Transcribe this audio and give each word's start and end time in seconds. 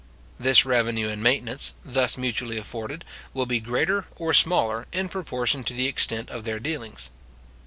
This 0.39 0.65
revenue 0.65 1.09
and 1.09 1.21
maintenance, 1.21 1.75
thus 1.85 2.17
mutually 2.17 2.57
afforded, 2.57 3.05
will 3.35 3.45
be 3.45 3.59
greater 3.59 4.07
or 4.15 4.33
smaller, 4.33 4.87
in 4.91 5.09
proportion 5.09 5.63
to 5.65 5.75
the 5.75 5.85
extent 5.85 6.31
of 6.31 6.43
their 6.43 6.59
dealings. 6.59 7.11